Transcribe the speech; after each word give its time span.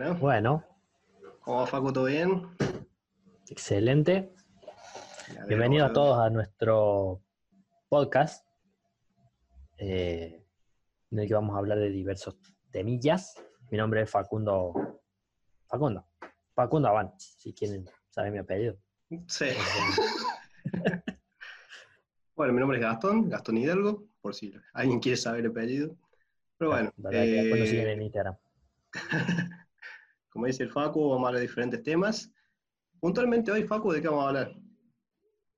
Bueno, 0.00 0.14
Bueno, 0.18 0.64
¿cómo 1.40 1.58
va 1.58 1.66
Facu? 1.66 1.92
¿Todo 1.92 2.04
bien? 2.06 2.46
excelente. 3.50 4.32
Bienvenidos 5.46 5.90
a 5.90 5.92
todos 5.92 6.18
a 6.18 6.30
nuestro 6.30 7.20
podcast, 7.90 8.46
eh, 9.76 10.42
en 11.10 11.18
el 11.18 11.28
que 11.28 11.34
vamos 11.34 11.54
a 11.54 11.58
hablar 11.58 11.76
de 11.80 11.90
diversos 11.90 12.38
temillas. 12.70 13.34
Mi 13.70 13.76
nombre 13.76 14.00
es 14.00 14.10
Facundo. 14.10 14.72
Facundo. 15.66 16.06
Facundo 16.54 16.88
Avan, 16.88 17.12
si 17.18 17.52
quieren 17.52 17.84
saber 18.08 18.32
mi 18.32 18.38
apellido. 18.38 18.78
Sí. 19.26 19.48
Bueno, 22.34 22.54
mi 22.54 22.60
nombre 22.60 22.78
es 22.78 22.82
Gastón, 22.84 23.28
Gastón 23.28 23.58
Hidalgo, 23.58 24.06
por 24.22 24.34
si 24.34 24.54
alguien 24.72 24.98
quiere 24.98 25.18
saber 25.18 25.44
el 25.44 25.50
apellido. 25.50 25.94
Pero 26.56 26.70
bueno, 26.70 26.90
¿Verdad 26.96 27.20
que 27.20 27.32
después 27.32 27.60
nos 27.60 27.68
eh, 27.68 27.70
siguen 27.70 27.88
en 27.88 28.02
Instagram. 28.02 28.36
como 30.30 30.46
dice 30.46 30.62
el 30.62 30.70
Facu, 30.70 31.10
vamos 31.10 31.24
a 31.24 31.28
hablar 31.28 31.40
de 31.40 31.48
diferentes 31.48 31.82
temas. 31.82 32.32
Puntualmente 33.00 33.50
hoy, 33.50 33.64
Facu, 33.64 33.92
¿de 33.92 34.00
qué 34.00 34.08
vamos 34.08 34.24
a 34.24 34.28
hablar? 34.28 34.56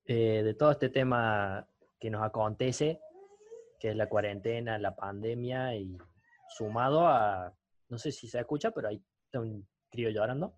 Eh, 0.05 0.41
de 0.43 0.53
todo 0.55 0.71
este 0.71 0.89
tema 0.89 1.67
que 1.99 2.09
nos 2.09 2.23
acontece, 2.23 2.99
que 3.79 3.91
es 3.91 3.95
la 3.95 4.09
cuarentena, 4.09 4.77
la 4.77 4.95
pandemia, 4.95 5.75
y 5.75 5.97
sumado 6.49 7.07
a, 7.07 7.53
no 7.89 7.97
sé 7.97 8.11
si 8.11 8.27
se 8.27 8.39
escucha, 8.39 8.71
pero 8.71 8.89
ahí 8.89 9.01
está 9.25 9.39
un 9.39 9.67
crío 9.89 10.09
llorando, 10.09 10.57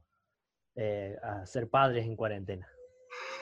eh, 0.75 1.17
a 1.21 1.45
ser 1.45 1.70
padres 1.70 2.05
en 2.05 2.15
cuarentena. 2.15 2.67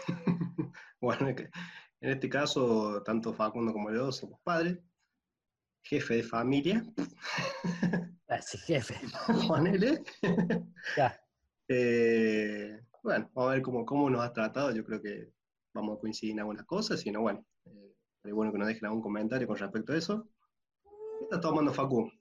Bueno, 0.99 1.27
en 1.27 2.09
este 2.09 2.29
caso, 2.29 3.03
tanto 3.03 3.33
Facundo 3.33 3.73
como 3.73 3.91
yo 3.91 4.09
somos 4.13 4.39
padres, 4.39 4.79
jefe 5.81 6.15
de 6.15 6.23
familia, 6.23 6.81
Ah, 8.33 8.41
sí, 8.41 8.57
jefe. 8.57 8.95
ponele. 9.47 10.01
Ya. 10.97 11.19
Eh, 11.67 12.79
bueno, 13.03 13.29
vamos 13.33 13.51
a 13.51 13.53
ver 13.53 13.61
cómo, 13.61 13.85
cómo 13.85 14.09
nos 14.09 14.21
has 14.21 14.33
tratado. 14.33 14.71
Yo 14.71 14.83
creo 14.83 15.01
que 15.01 15.31
vamos 15.73 15.97
a 15.97 15.99
coincidir 16.01 16.33
en 16.33 16.39
algunas 16.39 16.65
cosas, 16.65 16.99
si 16.99 17.11
no, 17.11 17.21
bueno, 17.21 17.45
eh, 17.65 17.95
sería 18.21 18.33
bueno 18.35 18.51
que 18.51 18.57
nos 18.57 18.67
dejen 18.67 18.85
algún 18.85 19.01
comentario 19.01 19.47
con 19.47 19.57
respecto 19.57 19.93
a 19.93 19.97
eso. 19.97 20.27
¿Qué 21.19 21.25
estás 21.25 21.41
tomando, 21.41 21.71
Facu? 21.73 22.11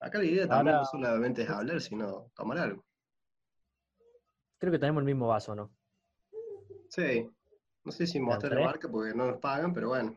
Acá 0.00 0.18
la 0.18 0.24
idea 0.24 0.48
también 0.48 0.74
Ahora- 0.74 0.78
no 0.80 0.84
solamente 1.00 1.42
es 1.42 1.48
hablar, 1.50 1.80
sino 1.80 2.30
tomar 2.34 2.58
algo. 2.58 2.84
Creo 4.58 4.72
que 4.72 4.78
tenemos 4.78 5.00
el 5.00 5.06
mismo 5.06 5.28
vaso, 5.28 5.54
¿no? 5.54 5.72
Sí, 6.88 7.28
no 7.84 7.92
sé 7.92 8.06
si 8.06 8.20
mostrar 8.20 8.52
la 8.52 8.66
marca 8.66 8.88
porque 8.90 9.14
no 9.14 9.26
nos 9.26 9.38
pagan, 9.40 9.72
pero 9.72 9.88
bueno. 9.88 10.16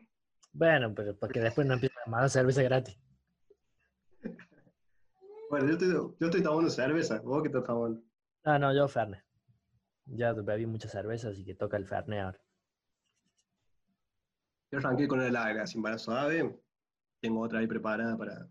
Bueno, 0.54 0.94
pero 0.94 1.16
porque 1.18 1.40
después 1.40 1.66
no 1.68 1.74
empiezan 1.76 1.98
a 2.06 2.10
mandar 2.10 2.30
cerveza 2.30 2.62
gratis. 2.64 2.98
Bueno, 5.56 5.68
yo 5.70 5.74
estoy, 5.76 5.90
yo 6.20 6.26
estoy 6.28 6.44
tomando 6.44 6.70
cerveza, 6.70 7.22
¿vos 7.22 7.42
qué 7.42 7.48
estás 7.48 7.64
tomando? 7.64 8.02
Ah, 8.44 8.60
no, 8.60 8.74
yo 8.76 8.90
Fernet. 8.90 9.24
Ya 10.06 10.34
bebí 10.34 10.66
mucha 10.66 10.90
cerveza, 10.90 11.30
así 11.30 11.46
que 11.46 11.56
toca 11.56 11.78
el 11.78 11.86
Fernet 11.86 12.20
ahora. 12.20 12.40
Yo 14.70 14.80
arranqué 14.80 15.08
con 15.08 15.22
el 15.22 15.34
aire, 15.34 15.66
sin 15.66 15.82
para 15.82 15.98
suave. 15.98 16.60
Tengo 17.22 17.40
otra 17.40 17.60
ahí 17.60 17.68
preparada 17.68 18.18
para, 18.18 18.50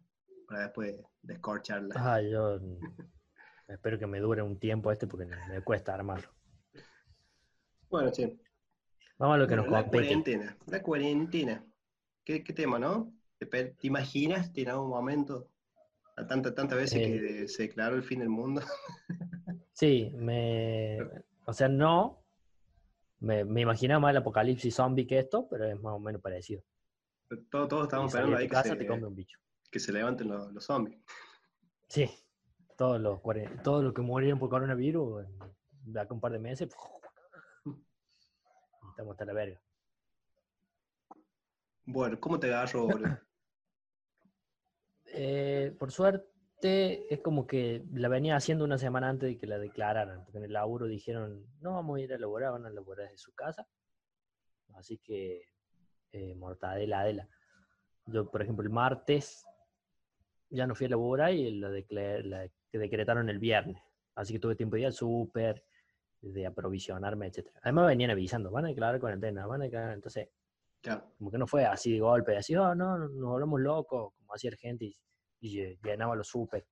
para 0.48 0.62
después 0.62 0.94
descorcharla. 1.20 1.94
Ah, 1.94 2.22
yo 2.22 2.58
espero 3.68 3.98
que 3.98 4.06
me 4.06 4.18
dure 4.20 4.40
un 4.40 4.58
tiempo 4.58 4.90
este 4.90 5.06
porque 5.06 5.26
me 5.26 5.60
cuesta 5.60 5.92
armarlo. 5.92 6.30
Bueno, 7.90 8.10
sí. 8.14 8.40
Vamos 9.18 9.34
a 9.34 9.38
lo 9.38 9.46
que 9.46 9.56
nos 9.56 9.66
Bueno, 9.66 9.76
la 9.78 9.82
compete. 9.82 10.06
cuarentena, 10.06 10.58
la 10.66 10.82
cuarentena. 10.82 11.66
¿Qué, 12.24 12.42
qué 12.42 12.52
tema, 12.54 12.78
no? 12.78 13.12
¿Te, 13.38 13.46
te 13.46 13.86
imaginas 13.86 14.50
en 14.54 14.70
algún 14.70 14.88
momento, 14.88 15.50
a 16.16 16.26
tanta, 16.26 16.54
tantas 16.54 16.78
veces 16.78 17.00
Eh. 17.00 17.20
que 17.40 17.48
se 17.48 17.62
declaró 17.64 17.96
el 17.96 18.02
fin 18.02 18.20
del 18.20 18.28
mundo? 18.28 18.62
Sí, 19.72 20.12
me. 20.14 20.98
O 21.46 21.52
sea, 21.52 21.68
no. 21.68 22.22
Me, 23.18 23.44
me 23.44 23.62
imaginaba 23.62 23.98
más 24.00 24.10
el 24.12 24.18
apocalipsis 24.18 24.72
zombie 24.74 25.04
que 25.06 25.18
esto, 25.18 25.48
pero 25.48 25.64
es 25.64 25.80
más 25.80 25.94
o 25.94 25.98
menos 25.98 26.22
parecido. 26.22 26.62
todos, 27.50 27.68
todos 27.68 27.82
estamos 27.84 28.12
esperando 28.12 28.36
ahí 28.36 28.46
que 28.46 28.52
casa 28.52 28.68
se, 28.70 28.76
te 28.76 28.86
come 28.86 29.04
un 29.06 29.16
bicho. 29.16 29.36
que 29.70 29.80
se 29.80 29.90
levanten 29.92 30.28
los, 30.28 30.52
los 30.52 30.64
zombies. 30.64 30.98
Sí, 31.88 32.08
todos 32.76 33.00
los, 33.00 33.20
todos 33.64 33.82
los 33.82 33.92
que 33.94 34.02
murieron 34.02 34.38
por 34.38 34.48
coronavirus, 34.50 35.26
de 35.84 36.00
acá 36.00 36.14
un 36.14 36.20
par 36.20 36.30
de 36.32 36.38
meses, 36.38 36.68
estamos 38.90 39.12
hasta 39.12 39.24
la 39.24 39.32
verga. 39.32 39.60
Bueno, 41.86 42.18
¿cómo 42.20 42.38
te 42.38 42.46
agarro? 42.46 42.86
Eh, 45.16 45.74
por 45.78 45.92
suerte, 45.92 47.12
es 47.12 47.20
como 47.20 47.46
que 47.46 47.84
la 47.92 48.08
venía 48.08 48.36
haciendo 48.36 48.64
una 48.64 48.78
semana 48.78 49.08
antes 49.08 49.28
de 49.28 49.38
que 49.38 49.46
la 49.46 49.58
declararan, 49.58 50.24
porque 50.24 50.38
en 50.38 50.44
el 50.44 50.52
laburo 50.52 50.86
dijeron, 50.86 51.46
no 51.60 51.74
vamos 51.74 51.98
a 51.98 52.00
ir 52.00 52.12
a 52.12 52.18
laborar, 52.18 52.52
van 52.52 52.66
a 52.66 52.70
laborar 52.70 53.06
desde 53.06 53.18
su 53.18 53.32
casa. 53.32 53.66
Así 54.74 54.98
que, 54.98 55.48
eh, 56.10 56.34
mortadela, 56.34 57.00
adela. 57.00 57.28
Yo, 58.06 58.28
por 58.30 58.42
ejemplo, 58.42 58.64
el 58.64 58.70
martes 58.70 59.44
ya 60.50 60.66
no 60.66 60.74
fui 60.74 60.86
a 60.86 60.90
laborar 60.90 61.32
y 61.32 61.60
la, 61.60 61.68
la 61.68 62.48
que 62.70 62.78
decretaron 62.78 63.28
el 63.30 63.38
viernes. 63.38 63.80
Así 64.16 64.32
que 64.32 64.40
tuve 64.40 64.56
tiempo 64.56 64.74
de 64.74 64.82
ir 64.82 64.86
al 64.86 64.92
súper, 64.92 65.64
de 66.20 66.46
aprovisionarme, 66.46 67.28
etc. 67.28 67.50
Además 67.62 67.86
venían 67.86 68.10
avisando, 68.10 68.50
van 68.50 68.64
a 68.64 68.68
declarar 68.68 69.00
cuarentena, 69.00 69.46
van 69.46 69.60
a 69.60 69.64
declarar, 69.64 69.94
entonces 69.94 70.28
Claro, 70.84 71.10
como 71.16 71.30
que 71.30 71.38
no 71.38 71.46
fue 71.46 71.64
así 71.64 71.92
de 71.94 72.00
golpe, 72.00 72.36
así, 72.36 72.54
oh, 72.56 72.74
no, 72.74 72.98
no, 72.98 73.08
nos 73.08 73.30
volvemos 73.30 73.58
locos, 73.58 74.12
como 74.18 74.34
hacía 74.34 74.50
gente 74.52 74.84
y, 74.84 74.94
y 75.40 75.56
lle- 75.56 75.78
llenaba 75.82 76.14
los 76.14 76.28
súper. 76.28 76.66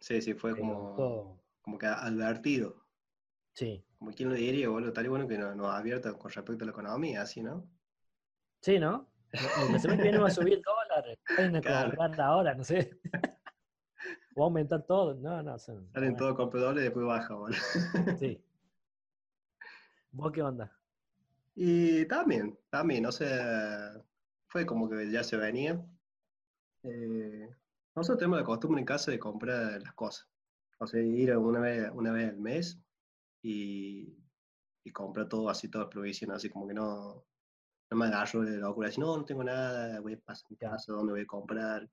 sí, 0.00 0.20
sí, 0.20 0.34
fue 0.34 0.54
como, 0.54 0.94
todo- 0.94 1.40
como 1.62 1.78
que 1.78 1.86
advertido. 1.86 2.84
Sí, 3.54 3.82
Como 3.98 4.12
quien 4.12 4.28
lo 4.28 4.34
diría, 4.34 4.68
boludo, 4.68 4.92
tal 4.92 5.06
y 5.06 5.08
bueno 5.08 5.26
que 5.26 5.38
nos, 5.38 5.56
nos 5.56 5.74
advierta 5.74 6.12
con 6.18 6.30
respecto 6.30 6.62
a 6.64 6.66
la 6.66 6.72
economía, 6.72 7.22
así, 7.22 7.42
¿no? 7.42 7.66
sí, 8.60 8.78
¿no? 8.78 9.08
El 9.32 9.70
mes 9.70 9.86
que 9.86 9.94
viene 10.02 10.18
va 10.18 10.26
a 10.28 10.30
subir 10.30 10.52
el 10.54 10.62
dólar, 10.62 11.18
pueden 11.34 11.52
comprar 11.98 12.20
ahora, 12.20 12.54
no 12.54 12.64
sé. 12.64 13.00
Va 14.38 14.42
a 14.42 14.44
aumentar 14.44 14.84
todo, 14.86 15.14
no, 15.14 15.42
no. 15.42 15.58
son- 15.58 15.88
Salen 15.92 16.10
bueno, 16.10 16.16
todos 16.18 16.36
compradores 16.36 16.80
y 16.82 16.84
después 16.84 17.06
baja, 17.06 17.34
boludo. 17.34 17.58
Sí. 18.18 18.44
¿Vos 20.12 20.32
qué 20.32 20.42
onda? 20.42 20.77
Y 21.60 22.06
también, 22.06 22.56
también, 22.70 23.04
o 23.04 23.10
sea, 23.10 24.00
fue 24.46 24.64
como 24.64 24.88
que 24.88 25.10
ya 25.10 25.24
se 25.24 25.36
venía. 25.36 25.84
Eh, 26.84 27.50
nosotros 27.96 28.20
tenemos 28.20 28.38
la 28.38 28.44
costumbre 28.44 28.78
en 28.78 28.86
casa 28.86 29.10
de 29.10 29.18
comprar 29.18 29.82
las 29.82 29.92
cosas. 29.94 30.28
O 30.78 30.86
sea, 30.86 31.02
ir 31.02 31.36
una 31.36 31.58
vez, 31.58 31.90
una 31.92 32.12
vez 32.12 32.28
al 32.28 32.38
mes 32.38 32.78
y, 33.42 34.16
y 34.84 34.92
comprar 34.92 35.28
todo 35.28 35.50
así, 35.50 35.68
todas 35.68 35.88
provisiones, 35.88 36.36
así 36.36 36.48
como 36.48 36.68
que 36.68 36.74
no, 36.74 37.26
no 37.90 37.96
me 37.96 38.06
agarro 38.06 38.42
de 38.42 38.58
locura, 38.58 38.88
así, 38.88 39.00
no, 39.00 39.16
no 39.16 39.24
tengo 39.24 39.42
nada, 39.42 39.98
voy 39.98 40.12
a 40.12 40.20
pasar 40.20 40.48
mi 40.50 40.56
casa, 40.56 40.92
¿dónde 40.92 41.12
voy 41.12 41.22
a 41.22 41.26
comprar? 41.26 41.90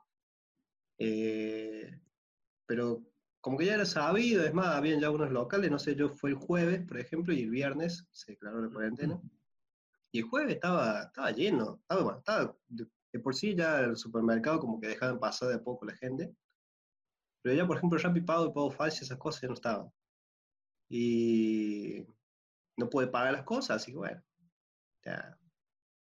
Eh, 0.99 1.89
pero 2.67 3.01
como 3.41 3.57
que 3.57 3.65
ya 3.65 3.73
era 3.73 3.85
sabido, 3.85 4.45
es 4.45 4.53
más, 4.53 4.67
habían 4.75 4.99
ya 4.99 5.07
algunos 5.07 5.31
locales, 5.31 5.71
no 5.71 5.79
sé, 5.79 5.95
yo 5.95 6.09
fue 6.09 6.29
el 6.29 6.35
jueves, 6.35 6.85
por 6.87 6.99
ejemplo, 6.99 7.33
y 7.33 7.41
el 7.41 7.49
viernes 7.49 8.05
se 8.11 8.33
declaró 8.33 8.61
la 8.61 8.69
cuarentena. 8.71 9.19
Y 10.15 10.19
el 10.19 10.23
jueves 10.29 10.55
estaba, 10.55 11.03
estaba 11.03 11.31
lleno, 11.31 11.79
estaba, 11.81 12.03
bueno, 12.03 12.19
estaba 12.19 12.57
de, 12.69 12.87
de 13.11 13.19
por 13.19 13.35
sí 13.35 13.53
ya 13.53 13.81
el 13.81 13.97
supermercado 13.97 14.61
como 14.61 14.79
que 14.79 14.87
dejaban 14.87 15.19
pasar 15.19 15.49
de 15.49 15.55
a 15.55 15.61
poco 15.61 15.85
la 15.85 15.93
gente. 15.97 16.33
Pero 17.41 17.53
ya, 17.57 17.67
por 17.67 17.75
ejemplo, 17.75 17.99
Rappi 17.99 18.21
Pago 18.21 18.45
y 18.45 18.53
Pago 18.53 18.71
Fácil, 18.71 19.03
esas 19.03 19.17
cosas 19.17 19.41
ya 19.41 19.47
no 19.49 19.55
estaban. 19.55 19.91
Y 20.89 22.07
no 22.77 22.89
pude 22.89 23.07
pagar 23.07 23.33
las 23.33 23.43
cosas, 23.43 23.81
así 23.81 23.91
que 23.91 23.97
bueno. 23.97 24.23
Ya. 25.03 25.37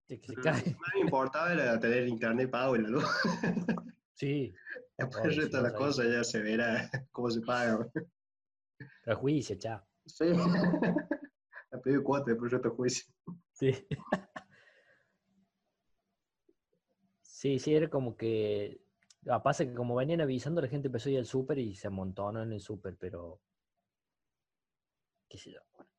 Sí, 0.06 0.20
que 0.20 0.28
se 0.28 0.34
Lo 0.36 0.42
que 0.42 0.50
más 0.50 0.94
me 0.94 1.00
importaba 1.00 1.52
era 1.52 1.80
tener 1.80 2.06
internet 2.06 2.52
pago 2.52 2.76
y 2.76 2.82
la 2.82 2.88
luz. 2.90 3.04
Sí, 4.16 4.54
Después 4.96 5.24
el 5.24 5.34
resto 5.34 5.56
de 5.56 5.62
las 5.64 5.72
cosas 5.72 6.06
ya 6.06 6.22
se 6.22 6.40
verá 6.40 6.88
cómo 7.10 7.32
se 7.32 7.40
paga. 7.40 7.90
prejuicio, 9.02 9.56
chao. 9.58 9.84
Sí. 10.06 10.26
A 11.84 11.90
pedir 11.90 12.02
cuota 12.02 12.30
después 12.30 12.50
el 12.50 12.58
resto 12.58 12.70
de 12.70 12.74
juicio. 12.76 13.14
Sí. 13.52 13.86
Sí, 17.20 17.58
sí, 17.58 17.74
era 17.74 17.90
como 17.90 18.16
que. 18.16 18.80
ah, 19.28 19.42
pasa 19.42 19.66
que 19.66 19.74
como 19.74 19.94
venían 19.94 20.22
avisando, 20.22 20.62
la 20.62 20.68
gente 20.68 20.88
empezó 20.88 21.10
a 21.10 21.12
ir 21.12 21.18
al 21.18 21.26
súper 21.26 21.58
y 21.58 21.74
se 21.74 21.88
amontonó 21.88 22.42
en 22.42 22.54
el 22.54 22.60
súper, 22.60 22.96
pero. 22.96 23.42
qué 25.28 25.36
sé 25.36 25.52
yo. 25.52 25.60
Bueno. 25.74 25.90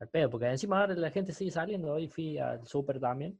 Al 0.00 0.08
pedo, 0.08 0.30
porque 0.30 0.46
encima 0.46 0.80
ahora 0.80 0.94
la 0.94 1.10
gente 1.10 1.34
sigue 1.34 1.50
saliendo. 1.50 1.92
Hoy 1.92 2.08
fui 2.08 2.38
al 2.38 2.66
súper 2.66 2.98
también. 2.98 3.38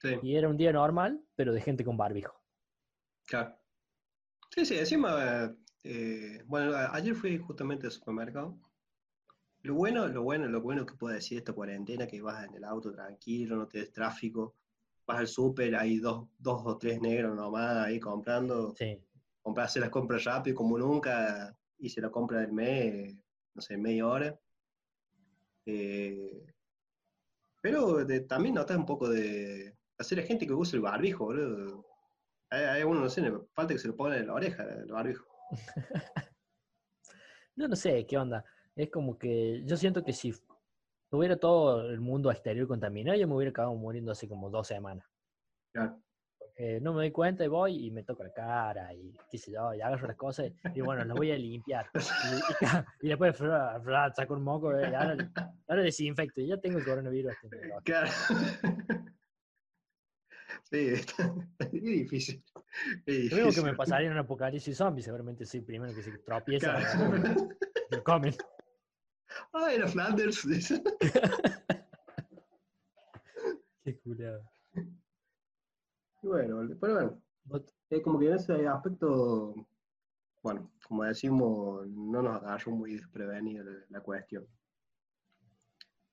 Sí. 0.00 0.20
Y 0.22 0.36
era 0.36 0.48
un 0.48 0.56
día 0.56 0.72
normal, 0.72 1.20
pero 1.34 1.52
de 1.52 1.60
gente 1.60 1.84
con 1.84 1.96
barbijo. 1.96 2.40
Claro. 3.26 3.58
Sí, 4.50 4.64
sí, 4.64 4.78
encima, 4.78 5.52
eh, 5.82 6.44
bueno, 6.46 6.76
ayer 6.76 7.16
fui 7.16 7.38
justamente 7.38 7.86
al 7.86 7.92
supermercado. 7.92 8.56
Lo 9.62 9.74
bueno, 9.74 10.08
lo 10.08 10.22
bueno, 10.22 10.48
lo 10.48 10.60
bueno 10.60 10.84
que 10.84 10.94
puedo 10.94 11.14
decir 11.14 11.36
de 11.36 11.40
esta 11.40 11.52
cuarentena, 11.52 12.06
que 12.06 12.20
vas 12.20 12.44
en 12.48 12.54
el 12.56 12.64
auto 12.64 12.92
tranquilo, 12.92 13.56
no 13.56 13.68
te 13.68 13.78
des 13.78 13.92
tráfico, 13.92 14.56
vas 15.06 15.18
al 15.20 15.28
súper, 15.28 15.76
hay 15.76 15.98
dos, 15.98 16.28
dos 16.38 16.62
o 16.64 16.76
tres 16.78 17.00
negros 17.00 17.36
nomás 17.36 17.86
ahí 17.86 18.00
comprando, 18.00 18.74
Sí. 18.74 18.98
compras, 19.40 19.76
las 19.76 19.90
compras 19.90 20.24
rápido 20.24 20.56
como 20.56 20.76
nunca, 20.78 21.56
hice 21.78 22.00
la 22.00 22.10
compra 22.10 22.40
del 22.40 22.52
mes, 22.52 23.16
no 23.54 23.62
sé, 23.62 23.76
media 23.78 24.06
hora. 24.06 24.40
Eh, 25.64 26.44
pero 27.60 28.04
de- 28.04 28.20
también 28.22 28.56
notas 28.56 28.76
un 28.76 28.86
poco 28.86 29.08
de 29.08 29.76
hacer 29.96 30.18
a 30.18 30.22
gente 30.24 30.44
que 30.44 30.52
usa 30.52 30.76
el 30.76 30.82
barbijo, 30.82 31.26
boludo. 31.26 31.86
Hay, 32.50 32.64
hay 32.64 32.82
uno, 32.82 33.00
no 33.00 33.08
sé, 33.08 33.22
falta 33.52 33.74
que 33.74 33.78
se 33.78 33.86
lo 33.86 33.94
ponga 33.94 34.16
en 34.16 34.26
la 34.26 34.34
oreja, 34.34 34.64
el 34.64 34.90
barbijo. 34.90 35.24
No, 37.54 37.68
no 37.68 37.76
sé, 37.76 38.06
¿qué 38.06 38.16
onda? 38.16 38.42
Es 38.76 38.90
como 38.90 39.18
que 39.18 39.62
yo 39.64 39.76
siento 39.76 40.02
que 40.04 40.12
si 40.12 40.34
tuviera 41.10 41.36
todo 41.36 41.88
el 41.90 42.00
mundo 42.00 42.30
exterior 42.30 42.66
contaminado, 42.66 43.18
yo 43.18 43.28
me 43.28 43.34
hubiera 43.34 43.50
acabado 43.50 43.74
muriendo 43.74 44.12
hace 44.12 44.28
como 44.28 44.48
dos 44.50 44.66
semanas. 44.66 45.06
Claro. 45.72 46.00
Eh, 46.56 46.80
no 46.82 46.92
me 46.92 46.98
doy 47.00 47.10
cuenta 47.10 47.44
y 47.44 47.48
voy 47.48 47.86
y 47.86 47.90
me 47.90 48.02
toco 48.02 48.22
la 48.24 48.32
cara 48.32 48.92
y 48.92 49.16
qué 49.30 49.38
sé 49.38 49.52
yo, 49.52 49.72
y 49.74 49.80
agarro 49.80 50.06
las 50.06 50.16
cosas 50.16 50.52
y 50.74 50.80
bueno, 50.82 51.02
las 51.04 51.16
voy 51.16 51.30
a 51.32 51.36
limpiar. 51.36 51.86
Y, 51.94 52.52
y 52.52 52.54
ca- 52.66 52.86
y 53.00 53.08
después 53.08 53.36
fra, 53.36 53.80
fra, 53.80 54.12
saco 54.14 54.34
un 54.34 54.42
moco 54.42 54.76
eh, 54.76 54.88
y 54.90 54.94
ahora, 54.94 55.16
ahora 55.68 55.82
desinfecto 55.82 56.40
y 56.42 56.48
ya 56.48 56.58
tengo 56.58 56.78
el 56.78 56.84
coronavirus. 56.84 57.34
Claro. 57.84 58.08
Sí, 60.64 60.88
está- 60.88 61.34
es 61.58 61.70
difícil. 61.82 62.42
Es 63.04 63.30
Lo 63.30 63.36
mismo 63.36 63.36
que 63.36 63.40
me 63.40 63.50
difícil. 63.50 63.76
pasaría 63.76 64.06
en 64.06 64.12
un 64.14 64.18
apocalipsis 64.20 64.76
zombie, 64.76 65.02
seguramente 65.02 65.44
soy 65.44 65.60
el 65.60 65.66
primero 65.66 65.94
que 65.94 66.02
se 66.02 66.16
tropieza 66.18 66.78
Claro. 66.78 67.48
lo 67.90 68.02
comen. 68.04 68.34
Ah, 69.52 69.72
era 69.72 69.86
Flanders. 69.86 70.46
Qué 73.84 73.98
culiado. 74.00 74.42
Y 76.22 76.26
Bueno, 76.26 76.76
pero 76.80 77.20
bueno, 77.46 77.66
es 77.90 78.02
como 78.02 78.18
que 78.18 78.28
en 78.28 78.34
ese 78.34 78.66
aspecto, 78.66 79.54
bueno, 80.42 80.72
como 80.86 81.04
decimos, 81.04 81.86
no 81.88 82.22
nos 82.22 82.42
agarró 82.42 82.72
muy 82.72 82.94
desprevenida 82.94 83.64
la, 83.64 83.84
la 83.88 84.00
cuestión. 84.00 84.46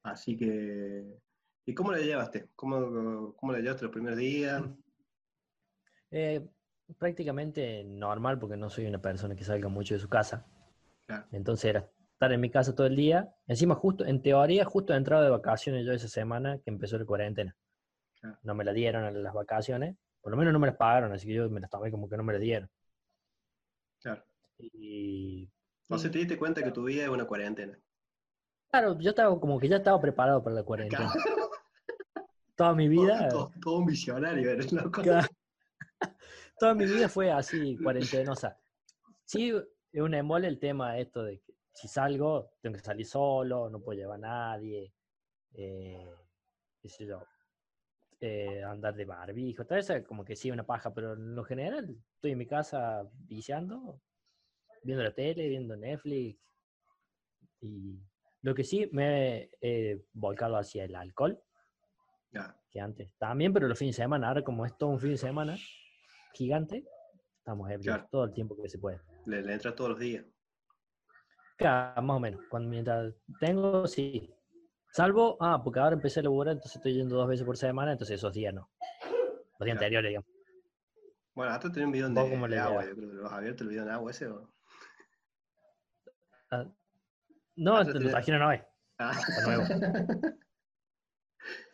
Así 0.03 0.35
que, 0.35 1.21
¿y 1.65 1.73
cómo 1.73 1.91
la 1.91 1.99
llevaste? 1.99 2.49
¿Cómo, 2.55 3.33
cómo 3.35 3.51
la 3.51 3.59
llevaste 3.59 3.83
los 3.83 3.91
primeros 3.93 4.17
días? 4.17 4.63
Eh, 6.11 6.49
prácticamente 6.97 7.83
normal 7.83 8.39
porque 8.39 8.57
no 8.57 8.69
soy 8.69 8.87
una 8.87 9.01
persona 9.01 9.35
que 9.35 9.43
salga 9.43 9.69
mucho 9.69 9.93
de 9.93 9.99
su 9.99 10.09
casa. 10.09 10.47
Claro. 11.05 11.27
Entonces 11.31 11.65
era 11.65 11.91
estar 12.19 12.33
en 12.33 12.41
mi 12.41 12.49
casa 12.49 12.75
todo 12.75 12.85
el 12.85 12.97
día. 12.97 13.33
Encima, 13.47 13.75
justo, 13.75 14.05
en 14.05 14.21
teoría, 14.21 14.65
justo 14.65 14.93
he 14.93 14.97
entrado 14.97 15.23
de 15.23 15.29
vacaciones 15.29 15.85
yo 15.85 15.93
esa 15.93 16.09
semana 16.09 16.57
que 16.57 16.69
empezó 16.69 16.97
la 16.97 17.05
cuarentena. 17.05 17.55
No 18.43 18.55
me 18.55 18.65
la 18.65 18.73
dieron 18.73 19.05
a 19.05 19.11
las 19.11 19.33
vacaciones. 19.33 19.95
Por 20.19 20.31
lo 20.31 20.37
menos 20.37 20.51
no 20.51 20.59
me 20.59 20.67
las 20.67 20.75
pagaron, 20.75 21.13
así 21.13 21.25
que 21.25 21.33
yo 21.35 21.49
me 21.49 21.61
las 21.61 21.69
tomé 21.69 21.89
como 21.89 22.09
que 22.09 22.17
no 22.17 22.23
me 22.23 22.33
las 22.33 22.41
dieron. 22.41 22.69
Claro. 24.01 24.21
Y 24.57 25.49
Entonces 25.83 26.11
te 26.11 26.17
diste 26.17 26.37
cuenta 26.37 26.61
que 26.61 26.71
tu 26.71 26.83
vida 26.83 27.03
es 27.03 27.09
una 27.09 27.23
cuarentena. 27.23 27.79
claro, 28.69 28.99
yo 28.99 29.11
estaba 29.11 29.39
como 29.39 29.57
que 29.57 29.69
ya 29.69 29.77
estaba 29.77 30.01
preparado 30.01 30.43
para 30.43 30.57
la 30.57 30.63
cuarentena. 30.63 31.09
Claro. 31.09 31.49
Toda 32.57 32.75
mi 32.75 32.89
vida, 32.89 33.29
Todo, 33.29 33.49
todo 33.61 33.77
un 33.77 33.85
visionario, 33.85 34.51
eres 34.51 34.73
loco. 34.73 35.01
Claro. 35.01 35.29
toda 36.59 36.73
mi 36.73 36.83
vida 36.83 37.07
fue 37.07 37.31
así, 37.31 37.77
cuarentenosa. 37.81 38.59
Sí, 39.23 39.53
es 39.93 40.01
un 40.01 40.13
embole 40.13 40.49
el 40.49 40.59
tema 40.59 40.97
esto 40.97 41.23
de 41.23 41.39
que 41.39 41.48
si 41.79 41.87
salgo, 41.87 42.51
tengo 42.61 42.75
que 42.75 42.83
salir 42.83 43.05
solo, 43.05 43.69
no 43.69 43.79
puedo 43.81 43.97
llevar 43.97 44.17
a 44.17 44.21
nadie, 44.21 44.93
eh, 45.53 46.09
qué 46.81 46.89
sé 46.89 47.05
yo, 47.05 47.23
eh, 48.19 48.61
andar 48.63 48.95
de 48.95 49.05
barbijo, 49.05 49.65
todo 49.65 49.79
eso 49.79 49.93
como 50.03 50.25
que 50.25 50.35
sí, 50.35 50.51
una 50.51 50.65
paja, 50.65 50.93
pero 50.93 51.13
en 51.13 51.35
lo 51.35 51.43
general 51.45 51.95
estoy 52.15 52.31
en 52.31 52.37
mi 52.37 52.45
casa 52.45 53.09
viciando, 53.13 54.01
viendo 54.83 55.03
la 55.05 55.13
tele, 55.13 55.47
viendo 55.47 55.77
Netflix, 55.77 56.37
y 57.61 57.97
lo 58.41 58.53
que 58.53 58.63
sí 58.65 58.89
me 58.91 59.49
he 59.61 60.01
volcado 60.11 60.57
hacia 60.57 60.83
el 60.83 60.95
alcohol, 60.95 61.41
Ya, 62.31 62.59
que 62.69 62.81
antes 62.81 63.09
también, 63.17 63.53
pero 63.53 63.69
los 63.69 63.79
fines 63.79 63.95
de 63.95 64.03
semana, 64.03 64.27
ahora 64.27 64.43
como 64.43 64.65
es 64.65 64.77
todo 64.77 64.89
un 64.89 64.99
fin 64.99 65.11
de 65.11 65.17
semana 65.17 65.57
gigante, 66.33 66.85
estamos 67.37 67.69
ebrios 67.69 67.83
Claro. 67.95 68.07
todo 68.11 68.23
el 68.25 68.33
tiempo 68.33 68.61
que 68.61 68.67
se 68.67 68.79
puede. 68.79 68.99
le, 69.25 69.41
le 69.41 69.53
entras 69.53 69.75
todos 69.75 69.91
los 69.91 69.99
días. 69.99 70.25
Claro, 71.59 72.01
más 72.01 72.15
o 72.17 72.19
menos. 72.21 72.41
Cuando, 72.49 72.69
mientras 72.69 73.13
tengo, 73.39 73.85
sí. 73.85 74.33
Salvo, 74.91 75.37
ah, 75.41 75.61
porque 75.63 75.79
ahora 75.79 75.95
empecé 75.95 76.21
a 76.21 76.23
laburar, 76.23 76.53
entonces 76.53 76.77
estoy 76.77 76.93
yendo 76.95 77.15
dos 77.17 77.27
veces 77.27 77.45
por 77.45 77.57
semana, 77.57 77.91
entonces 77.91 78.15
esos 78.15 78.33
días 78.33 78.53
no. 78.53 78.71
Los 78.79 79.11
días 79.11 79.57
Claro. 79.59 79.71
anteriores, 79.73 80.09
digamos. 80.09 80.29
Bueno, 81.35 81.51
hasta 81.51 81.69
tenés 81.71 81.85
un 81.87 81.91
bidón 81.91 82.13
¿Vos 82.15 82.23
de, 82.25 82.31
cómo 82.31 82.45
de 82.47 82.55
le 82.55 82.59
agua, 82.59 82.85
yo 82.85 82.95
creo 82.95 83.09
que 83.09 83.15
lo 83.15 83.25
has 83.27 83.33
abierto 83.33 83.63
el 83.63 83.69
bidón 83.69 83.85
de 83.87 83.91
agua 83.91 84.11
ese 84.11 84.27
o. 84.27 84.49
Ah, 86.51 86.65
no, 87.57 87.75
Ah, 87.77 87.85
te 87.85 87.91
tenés- 87.91 88.09
trajeron 88.11 88.41
hoy. 88.41 88.61
Ah. 88.97 89.11
Está 89.11 89.45
nuevo. 89.45 89.63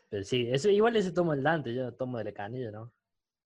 Pero 0.09 0.23
sí, 0.23 0.49
eso, 0.51 0.69
igual 0.69 0.95
ese 0.95 1.11
tomo 1.11 1.33
el 1.33 1.43
Dante, 1.43 1.73
yo 1.73 1.93
tomo 1.93 2.17
de 2.17 2.23
la 2.25 2.31
canilla, 2.33 2.71
¿no? 2.71 2.91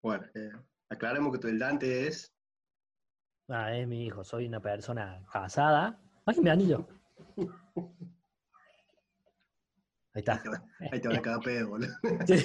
Bueno, 0.02 0.26
eh, 0.34 0.52
aclaremos 0.90 1.32
que 1.34 1.40
tu 1.40 1.48
el 1.48 1.60
Dante 1.60 2.08
es. 2.08 2.34
Ah, 3.50 3.76
es 3.76 3.88
mi 3.88 4.06
hijo, 4.06 4.24
soy 4.24 4.46
una 4.48 4.62
persona 4.62 5.24
casada. 5.32 6.02
¡Ay, 6.30 6.40
mi 6.42 6.50
anillo! 6.52 6.86
Ahí 10.14 10.22
está. 10.22 10.44
ahí 10.92 11.02
te 11.02 11.08
va 11.08 11.16
a 11.16 11.22
cada 11.22 11.40
pedo, 11.40 11.70
boludo. 11.70 11.90
Sí. 12.28 12.36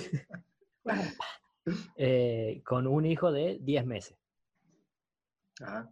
Eh, 1.97 2.63
con 2.65 2.87
un 2.87 3.05
hijo 3.05 3.31
de 3.31 3.59
10 3.61 3.85
meses. 3.87 4.17
Ajá. 5.61 5.91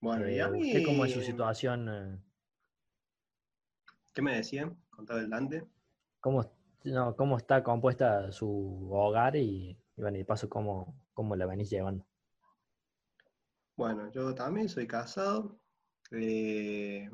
Bueno, 0.00 0.28
y 0.30 0.36
Eh, 0.36 0.42
a 0.42 0.48
mí. 0.48 0.66
¿Usted 0.66 0.84
cómo 0.84 1.04
es 1.04 1.12
su 1.12 1.20
situación? 1.20 1.88
eh, 1.90 2.18
¿Qué 4.14 4.22
me 4.22 4.36
decían? 4.36 4.82
Contaba 4.90 5.20
el 5.20 5.28
Dante. 5.28 5.66
¿Cómo, 6.20 6.50
no, 6.84 7.14
cómo 7.16 7.36
está 7.36 7.62
compuesta 7.62 8.32
su 8.32 8.88
hogar 8.90 9.36
y, 9.36 9.78
y 9.96 10.00
bueno, 10.00 10.16
y 10.16 10.20
de 10.20 10.24
paso 10.24 10.48
cómo, 10.48 10.98
cómo 11.12 11.36
la 11.36 11.44
venís 11.46 11.68
llevando? 11.70 12.06
Bueno, 13.76 14.10
yo 14.10 14.34
también 14.34 14.68
soy 14.70 14.86
casado. 14.86 15.58
Eh, 16.10 17.10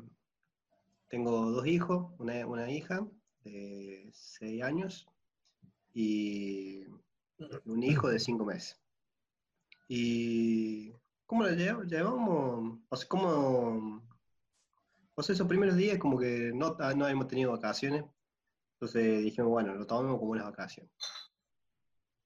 tengo 1.07 1.51
dos 1.51 1.67
hijos, 1.67 2.13
una, 2.19 2.45
una 2.45 2.69
hija 2.71 3.05
de 3.43 4.09
6 4.13 4.63
años 4.63 5.07
y 5.93 6.85
un 7.65 7.83
hijo 7.83 8.09
de 8.09 8.19
5 8.19 8.45
meses. 8.45 8.79
¿Y 9.87 10.91
cómo 11.25 11.43
llevo- 11.45 11.83
llevamos? 11.83 12.79
O 12.89 12.95
sea, 12.95 13.07
¿cómo, 13.07 14.01
o 15.13 15.23
sea, 15.23 15.33
esos 15.33 15.47
primeros 15.47 15.75
días 15.75 15.97
como 15.99 16.17
que 16.17 16.51
no, 16.53 16.75
ah, 16.79 16.93
no 16.95 17.07
hemos 17.07 17.27
tenido 17.27 17.51
vacaciones, 17.51 18.03
entonces 18.73 19.23
dijimos, 19.23 19.51
bueno, 19.51 19.75
lo 19.75 19.85
tomamos 19.85 20.19
como 20.19 20.31
unas 20.31 20.45
vacaciones. 20.45 20.91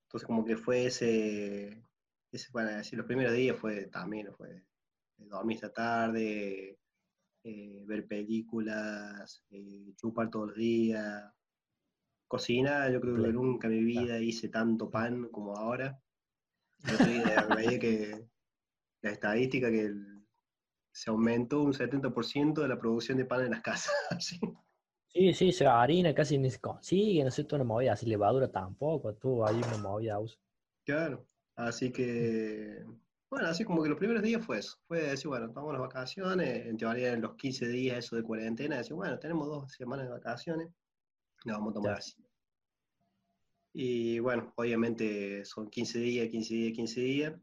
Entonces 0.03 0.25
como 0.25 0.43
que 0.43 0.57
fue 0.57 0.85
ese, 0.85 1.83
ese 2.31 2.47
bueno, 2.51 2.71
decir, 2.71 2.97
los 2.97 3.05
primeros 3.05 3.33
días 3.33 3.57
fue 3.59 3.85
también, 3.87 4.33
fue 4.35 4.63
dormir 5.27 5.55
esta 5.55 5.73
tarde, 5.73 6.79
eh, 7.43 7.83
ver 7.87 8.07
películas, 8.07 9.45
eh, 9.51 9.93
chupar 9.97 10.29
todos 10.29 10.49
los 10.49 10.57
días, 10.57 11.33
cocinar, 12.27 12.91
yo 12.93 13.01
creo 13.01 13.15
que 13.15 13.33
nunca 13.33 13.67
en 13.67 13.73
mi 13.75 13.83
vida 13.83 14.19
hice 14.21 14.49
tanto 14.49 14.89
pan 14.89 15.29
como 15.29 15.55
ahora. 15.57 16.01
Veía 17.55 17.79
que 17.79 18.27
la 19.01 19.11
estadística 19.11 19.69
que 19.71 19.81
el- 19.85 20.25
se 20.93 21.09
aumentó 21.11 21.63
un 21.63 21.73
70% 21.73 22.61
de 22.63 22.69
la 22.69 22.79
producción 22.79 23.17
de 23.17 23.25
pan 23.25 23.45
en 23.45 23.51
las 23.51 23.61
casas. 23.61 23.93
Sí, 25.07 25.33
sí, 25.33 25.51
se 25.51 25.65
harina 25.67 26.13
casi 26.13 26.37
ni 26.37 26.49
se 26.51 26.59
consigue, 26.59 27.23
no 27.23 27.31
sé, 27.31 27.43
toda 27.43 27.57
una 27.63 27.67
movida, 27.73 27.93
así 27.93 28.05
levadura 28.05 28.51
tampoco, 28.51 29.13
tuvo 29.15 29.45
ahí 29.45 29.55
una 29.63 29.77
movida. 29.77 30.17
Claro, 30.85 31.25
así 31.55 31.91
que, 31.91 32.83
bueno, 33.29 33.47
así 33.47 33.63
como 33.63 33.83
que 33.83 33.89
los 33.89 33.97
primeros 33.97 34.23
días 34.23 34.43
fue 34.43 34.57
eso, 34.59 34.77
fue 34.87 35.01
decir, 35.01 35.27
bueno, 35.27 35.47
tomamos 35.47 35.73
las 35.73 35.81
vacaciones, 35.81 36.65
en 36.65 36.77
teoría 36.77 37.13
en 37.13 37.21
los 37.21 37.35
15 37.35 37.67
días 37.67 37.99
eso 37.99 38.15
de 38.15 38.23
cuarentena, 38.23 38.77
decir, 38.77 38.93
bueno, 38.95 39.19
tenemos 39.19 39.47
dos 39.47 39.71
semanas 39.71 40.07
de 40.07 40.11
vacaciones, 40.13 40.69
la 41.45 41.53
vamos 41.53 41.71
a 41.71 41.73
tomar 41.75 41.91
Ya. 41.93 41.97
así. 41.97 42.15
Y 43.73 44.17
bueno, 44.19 44.51
obviamente 44.55 45.45
son 45.45 45.69
15 45.69 45.99
días, 45.99 46.27
15 46.29 46.53
días, 46.53 46.75
15 46.75 47.01
días, 47.01 47.33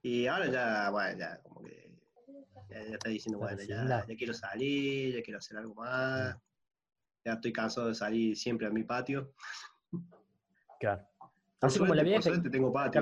y 0.00 0.26
ahora 0.26 0.50
ya, 0.50 0.90
bueno, 0.90 1.18
ya 1.18 1.42
como 1.42 1.60
que, 1.62 1.90
ya, 2.70 2.82
ya 2.84 2.94
está 2.94 3.10
diciendo, 3.10 3.38
bueno, 3.38 3.62
ya, 3.62 4.04
quiero 4.16 4.32
salir, 4.32 5.14
ya 5.14 5.22
quiero 5.22 5.38
hacer 5.38 5.58
algo 5.58 5.74
más, 5.74 6.36
ya 7.22 7.34
estoy 7.34 7.52
cansado 7.52 7.88
de 7.88 7.94
salir 7.94 8.36
siempre 8.36 8.66
a 8.66 8.70
mi 8.70 8.82
patio. 8.82 9.34
Claro. 10.80 11.06
Por 11.18 11.30
Así 11.60 11.78
como 11.78 11.94
la 11.94 12.00
por 12.02 12.08
vieja, 12.08 12.22
suerte 12.22 12.50
tengo 12.50 12.72
patio. 12.72 13.00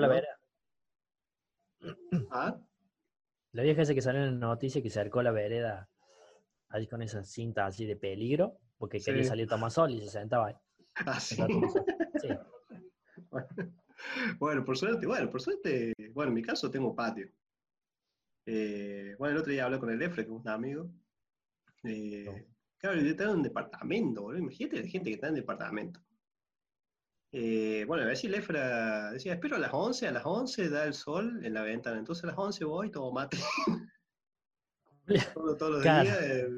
¿Ah? 2.31 2.61
La 3.53 3.63
vieja 3.63 3.83
esa 3.83 3.95
que 3.95 4.03
salió 4.03 4.23
en 4.25 4.41
la 4.41 4.47
noticia 4.47 4.83
que 4.83 4.91
se 4.91 5.01
acercó 5.01 5.21
a 5.21 5.25
la 5.25 5.33
vereda 5.33 5.91
ahí 6.69 6.87
con 6.87 7.03
esa 7.03 7.23
cinta 7.23 7.67
así 7.67 7.85
de 7.85 7.97
peligro, 7.97 8.59
porque 8.79 9.01
quería 9.01 9.25
salir 9.25 9.47
a 9.47 9.51
tomar 9.51 9.71
sol 9.71 9.91
y 9.93 10.01
se 10.01 10.09
sentaba 10.09 10.49
ahí. 10.49 10.55
Ah, 11.07 11.19
sí. 11.19 11.37
Sí, 12.21 12.29
Bueno, 14.39 14.65
por 14.65 14.77
suerte, 14.77 15.07
bueno, 15.07 15.31
por 15.31 15.41
suerte, 15.41 15.95
bueno, 16.13 16.29
en 16.31 16.35
mi 16.35 16.43
caso 16.43 16.71
tengo 16.71 16.95
patio. 16.95 17.31
Eh, 18.45 19.15
bueno, 19.19 19.35
el 19.37 19.41
otro 19.41 19.53
día 19.53 19.65
hablé 19.65 19.79
con 19.79 19.91
el 19.91 20.03
Efre, 20.03 20.25
que 20.27 20.33
es 20.33 20.37
un 20.37 20.49
amigo. 20.49 20.91
Eh, 21.85 22.25
No. 22.27 22.53
Claro, 22.79 23.01
yo 23.01 23.07
estaba 23.11 23.31
en 23.31 23.37
un 23.37 23.43
departamento, 23.45 24.23
boludo. 24.23 24.43
Imagínate 24.43 24.83
la 24.83 24.89
gente 24.89 25.11
que 25.11 25.15
está 25.15 25.29
en 25.29 25.35
departamento. 25.37 26.01
Eh, 27.35 27.85
bueno, 27.87 28.03
a 28.03 28.07
ver 28.07 28.17
si 28.17 28.27
el 28.27 28.35
Efra 28.35 29.11
decía, 29.13 29.33
espero 29.35 29.57
a 29.57 29.59
las 29.59 29.73
11, 29.73 30.07
a 30.07 30.13
las 30.13 30.25
11 30.27 30.69
da 30.69 30.85
el 30.85 30.93
sol 30.93 31.45
en 31.45 31.55
la 31.55 31.63
ventana. 31.63 31.99
Entonces 31.99 32.25
a 32.25 32.27
las 32.29 32.37
11 32.39 32.65
voy, 32.67 32.91
tomo 32.91 33.11
mate 33.11 33.39
todos, 35.35 35.57
todos 35.57 35.73
los 35.73 35.83
Claro. 35.83 36.03
días. 36.05 36.19
eh, 36.23 36.49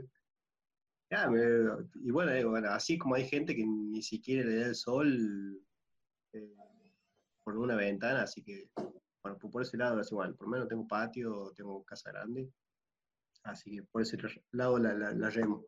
ya, 1.11 1.29
me- 1.31 1.87
y 2.03 2.11
bueno, 2.11 2.33
digo, 2.33 2.51
bueno, 2.51 2.71
así 2.71 2.99
como 2.99 3.15
hay 3.15 3.29
gente 3.29 3.55
que 3.55 3.65
ni 3.65 4.03
siquiera 4.03 4.49
le 4.49 4.57
da 4.57 4.67
el 4.67 4.75
sol 4.75 5.61
eh, 6.33 6.57
por 7.45 7.57
una 7.57 7.77
ventana, 7.77 8.23
así 8.23 8.43
que, 8.43 8.69
bueno, 9.23 9.39
por, 9.39 9.51
por 9.53 9.63
ese 9.63 9.77
lado 9.77 10.01
es 10.01 10.11
igual. 10.11 10.35
Por 10.35 10.49
lo 10.49 10.51
menos 10.53 10.67
tengo 10.69 10.89
patio, 10.89 11.53
tengo 11.55 11.85
casa 11.85 12.11
grande, 12.11 12.51
así 13.45 13.71
que 13.77 13.83
por 13.85 14.03
ese 14.03 14.19
lado 14.51 14.79
la, 14.79 14.93
la, 14.95 15.13
la 15.13 15.31
remo. 15.31 15.65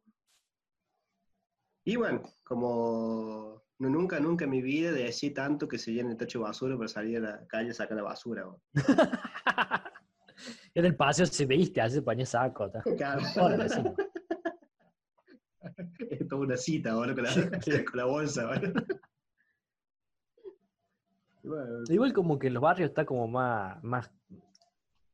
Y 1.85 1.95
bueno, 1.95 2.23
como 2.43 3.63
no, 3.79 3.91
nunca, 3.91 4.21
nunca 4.21 4.45
en 4.45 4.51
mi 4.51 4.63
vida 4.63 4.93
decí 4.93 5.31
tanto 5.31 5.69
que 5.69 5.79
se 5.79 5.93
llene 5.93 6.13
el 6.13 6.17
tacho 6.17 6.39
de 6.39 6.45
basura 6.45 6.77
para 6.77 6.89
salir 6.89 7.19
a 7.19 7.21
la 7.21 7.47
calle 7.47 7.71
a 7.71 7.75
sacar 7.75 7.97
la 7.97 8.05
basura. 8.05 8.47
En 10.75 10.85
el 10.85 10.95
paseo 10.95 11.25
se 11.25 11.47
viste, 11.47 11.81
así 11.81 11.95
se 11.95 12.03
ponía 12.03 12.27
saco. 12.27 12.71
Claro. 12.97 13.23
Es 15.99 16.29
toda 16.29 16.43
una 16.43 16.57
cita, 16.57 16.93
con 16.93 17.09
la, 17.09 17.15
con 17.85 17.97
la 17.97 18.05
bolsa, 18.05 18.47
bueno, 18.47 18.73
Igual 21.89 22.13
como 22.13 22.39
que 22.39 22.49
en 22.49 22.55
los 22.55 22.63
barrios 22.63 22.91
está 22.91 23.05
como 23.05 23.29
más, 23.29 23.83
más, 23.83 24.11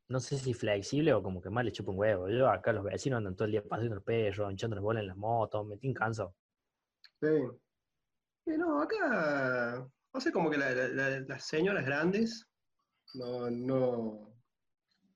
no 0.07 0.19
sé 0.19 0.37
si 0.37 0.53
flexible 0.53 1.13
o 1.13 1.21
como 1.21 1.41
que 1.41 1.49
más 1.49 1.65
le 1.65 1.71
chupa 1.71 1.91
un 1.91 1.99
huevo. 1.99 2.29
Yo 2.29 2.49
acá 2.49 2.73
los 2.73 2.83
vecinos 2.83 3.17
andan 3.17 3.35
todo 3.35 3.45
el 3.45 3.51
día 3.51 3.63
pasando 3.63 3.95
el 3.95 4.01
perro, 4.01 4.49
hinchando 4.49 4.75
las 4.75 4.83
bolas 4.83 5.01
en 5.01 5.07
la 5.07 5.15
moto, 5.15 5.63
me 5.63 5.77
tienen 5.77 5.95
canso. 5.95 6.35
Sí. 7.21 7.27
No, 8.45 8.81
acá, 8.81 9.87
no 10.13 10.19
sé, 10.21 10.31
como 10.31 10.49
que 10.49 10.57
la- 10.57 10.71
la- 10.71 10.87
la- 10.89 11.19
las 11.21 11.45
señoras 11.45 11.85
grandes 11.85 12.45
no, 13.13 13.49
no, 13.49 14.35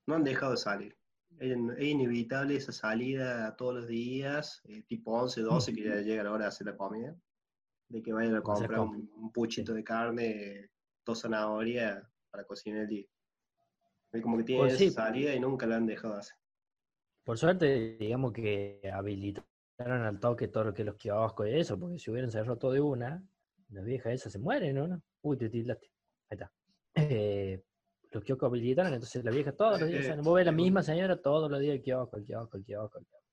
no 0.05 0.15
han 0.15 0.23
dejado 0.23 0.51
de 0.53 0.57
salir. 0.57 0.97
Es, 1.39 1.51
in- 1.55 1.71
es 1.77 1.83
inevitable 1.85 2.55
esa 2.55 2.71
salida 2.71 3.55
todos 3.57 3.75
los 3.75 3.87
días, 3.87 4.61
eh, 4.65 4.83
tipo 4.83 5.11
11, 5.11 5.41
12, 5.41 5.73
que 5.73 5.83
ya 5.83 5.95
llega 6.01 6.23
la 6.23 6.31
hora 6.31 6.45
de 6.45 6.49
hacer 6.49 6.67
la 6.67 6.77
comida, 6.77 7.15
de 7.89 8.01
que 8.01 8.13
vayan 8.13 8.35
a 8.35 8.41
comprar 8.41 8.77
compra. 8.77 8.97
un, 8.97 9.11
un 9.23 9.31
puchito 9.31 9.73
de 9.73 9.83
carne, 9.83 10.71
dos 11.05 11.21
zanahorias 11.21 12.01
para 12.31 12.45
cocinar 12.45 12.81
el 12.83 12.87
día. 12.87 13.05
Es 14.13 14.21
como 14.21 14.37
que 14.37 14.43
tienen 14.45 14.67
Pues 14.67 14.77
sí. 14.77 14.85
esa 14.85 15.03
salida 15.03 15.33
y 15.35 15.39
nunca 15.39 15.65
la 15.67 15.75
han 15.75 15.85
dejado 15.85 16.13
de 16.13 16.19
hacer. 16.21 16.35
Por 17.25 17.37
suerte, 17.37 17.97
digamos 17.99 18.31
que 18.31 18.79
habilitaron 18.91 19.47
al 19.79 20.19
toque 20.19 20.47
todo 20.47 20.65
lo 20.65 20.73
que 20.73 20.83
los 20.83 20.95
kioscos 20.95 21.47
y 21.47 21.51
eso, 21.59 21.79
porque 21.79 21.99
si 21.99 22.09
hubieran 22.09 22.31
cerrado 22.31 22.57
todo 22.57 22.71
de 22.71 22.81
una, 22.81 23.23
las 23.69 23.85
viejas 23.85 24.13
esas 24.13 24.31
se 24.33 24.39
mueren, 24.39 24.75
¿no? 24.75 24.87
¿no? 24.87 25.01
Uy, 25.21 25.37
te 25.37 25.49
tildaste. 25.49 25.91
Ahí 26.29 26.37
está. 26.37 26.51
Eh, 26.95 27.63
los 28.11 28.23
kioscos 28.23 28.47
habilitaron, 28.49 28.93
entonces 28.93 29.23
la 29.23 29.31
vieja 29.31 29.51
todos 29.51 29.79
los 29.79 29.89
días, 29.89 30.01
o 30.01 30.03
sea, 30.07 30.15
Eh, 30.15 30.21
vos 30.21 30.35
ves 30.35 30.45
la 30.45 30.51
eh, 30.51 30.55
misma 30.55 30.81
señora 30.81 31.21
todos 31.21 31.49
los 31.51 31.59
días 31.59 31.75
el 31.75 31.81
kiosco, 31.83 32.17
el 32.17 32.25
kiosco, 32.25 32.57
el 32.57 32.63
kiosco. 32.65 32.99
el 32.99 33.05
kiosco. 33.05 33.27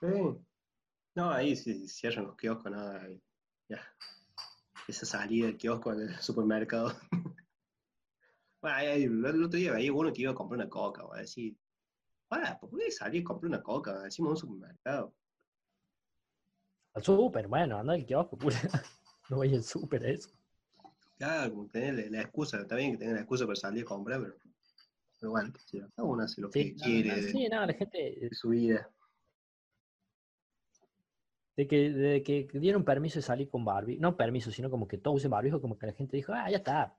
Sí. 0.00 0.44
No, 1.14 1.30
ahí 1.30 1.56
si 1.56 1.88
cierran 1.88 2.26
los 2.26 2.36
kioscos, 2.36 2.70
nada, 2.70 3.02
ahí, 3.02 3.20
ya. 3.68 3.80
Esa 4.88 5.06
salida 5.06 5.46
del 5.46 5.56
kiosco 5.56 5.94
del 5.94 6.14
supermercado. 6.20 6.92
Bueno, 8.60 8.76
ahí- 8.76 8.86
ahí, 8.86 9.02
el 9.04 9.24
otro 9.44 9.58
día 9.58 9.72
veía 9.72 9.92
uno 9.92 10.12
que 10.12 10.22
iba 10.22 10.30
a 10.30 10.34
comprar 10.34 10.60
una 10.60 10.68
coca, 10.70 11.02
va 11.04 11.16
a 11.16 11.20
decir, 11.20 11.56
para, 12.28 12.58
¿por 12.60 12.70
qué 12.78 12.90
salir 12.90 13.22
a 13.22 13.24
comprar 13.24 13.48
una 13.48 13.62
coca? 13.62 14.02
Decimos 14.02 14.30
un 14.32 14.36
supermercado. 14.36 15.14
Al 16.94 17.02
súper, 17.02 17.48
bueno, 17.48 17.78
anda 17.78 17.94
al 17.94 18.04
kiosco, 18.04 18.36
pura. 18.36 18.56
No 19.30 19.36
voy 19.36 19.54
al 19.54 19.62
súper, 19.62 20.04
eso. 20.04 20.28
Claro, 21.16 21.66
tener 21.72 22.10
la, 22.10 22.20
excusa, 22.20 22.60
está 22.60 22.76
bien 22.76 22.92
que 22.92 22.98
tengan 22.98 23.14
la 23.14 23.20
excusa 23.20 23.46
para 23.46 23.56
salir 23.56 23.84
a 23.84 23.86
comprar, 23.86 24.20
pero, 24.20 24.34
pero 25.18 25.30
bueno, 25.30 25.52
sí, 25.64 25.80
cada 25.80 26.06
uno 26.08 26.24
hace 26.24 26.40
lo 26.40 26.50
que 26.50 26.74
quiere 26.74 27.22
sí, 27.22 27.48
no, 27.48 27.64
la 27.64 27.72
gente, 27.72 28.18
de 28.20 28.28
su 28.32 28.50
vida. 28.50 28.90
de 31.56 31.66
que, 31.66 31.90
de 31.90 32.22
que 32.22 32.48
dieron 32.54 32.84
permiso 32.84 33.18
de 33.18 33.22
salir 33.22 33.48
con 33.48 33.64
Barbie, 33.64 33.98
no 33.98 34.16
permiso, 34.16 34.50
sino 34.50 34.70
como 34.70 34.88
que 34.88 34.98
todos 34.98 35.18
usen 35.18 35.30
barbijo, 35.30 35.60
como 35.60 35.78
que 35.78 35.86
la 35.86 35.92
gente 35.92 36.16
dijo, 36.16 36.32
ah, 36.34 36.50
ya 36.50 36.58
está. 36.58 36.96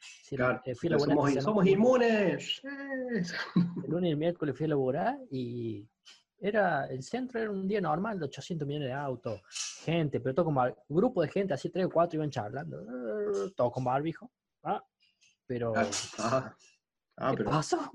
Sí, 0.00 0.36
Claro, 0.36 0.60
eh, 0.64 0.74
fui 0.74 0.92
a 0.92 0.98
somos, 0.98 1.34
somos 1.34 1.66
inmunes. 1.66 2.60
El 3.84 3.90
lunes 3.90 4.08
y 4.08 4.12
el 4.12 4.16
miércoles 4.16 4.56
fui 4.56 4.66
a 4.66 4.70
laburar 4.70 5.18
y 5.30 5.86
era, 6.42 6.86
el 6.86 7.02
centro 7.04 7.40
era 7.40 7.50
un 7.50 7.68
día 7.68 7.80
normal 7.80 8.18
de 8.18 8.24
800 8.24 8.66
millones 8.66 8.88
de 8.88 8.94
autos, 8.94 9.40
gente, 9.84 10.18
pero 10.20 10.34
todo 10.34 10.46
como 10.46 10.64
grupo 10.88 11.22
de 11.22 11.28
gente, 11.28 11.54
así 11.54 11.70
tres 11.70 11.86
o 11.86 11.90
cuatro 11.90 12.16
iban 12.16 12.30
charlando, 12.30 12.84
todo 13.54 13.70
con 13.70 13.84
barbijo. 13.84 14.28
Ah, 14.64 14.82
pero, 15.46 15.72
Ah, 15.76 15.88
ah, 16.18 16.56
ah, 17.18 17.30
¿qué 17.30 17.36
pero, 17.38 17.50
pasó? 17.50 17.90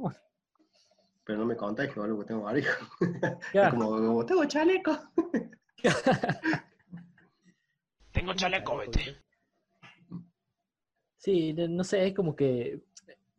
pero 1.26 1.40
no 1.40 1.46
me 1.46 1.58
contagio 1.58 2.04
algo 2.04 2.20
que 2.20 2.26
tengo 2.26 2.44
barbijo. 2.44 2.88
Claro. 3.52 3.78
como, 3.78 3.90
como, 3.98 4.26
tengo 4.26 4.46
chaleco. 4.46 4.98
Tengo 8.12 8.34
chaleco, 8.34 8.78
vete. 8.78 9.16
Sí, 11.18 11.54
no 11.54 11.84
sé, 11.84 12.08
es 12.08 12.16
como 12.16 12.36
que 12.36 12.82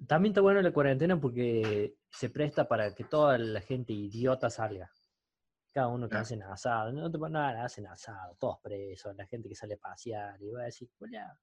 también 0.07 0.31
está 0.31 0.41
bueno 0.41 0.63
la 0.63 0.73
cuarentena 0.73 1.21
porque 1.21 1.97
se 2.11 2.31
presta 2.31 2.69
para 2.69 2.95
que 2.95 3.03
toda 3.03 3.39
la 3.39 3.61
gente 3.61 3.93
idiota 3.93 4.51
salga. 4.51 4.89
Cada 5.73 5.89
uno 5.89 6.07
que 6.07 6.11
Claro. 6.11 6.23
hacen 6.23 6.43
asado, 6.43 6.93
no 6.93 7.11
te 7.11 7.19
nada, 7.31 7.65
hacen 7.65 7.87
asado, 7.87 8.37
todos 8.39 8.59
presos, 8.63 9.15
la 9.17 9.27
gente 9.27 9.49
que 9.49 9.55
sale 9.55 9.75
a 9.75 9.79
pasear 9.79 10.43
y 10.43 10.51
va 10.51 10.63
a 10.63 10.65
decir, 10.65 10.91
"Hola". 10.99 11.39